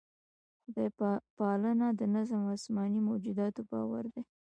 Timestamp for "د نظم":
1.99-2.39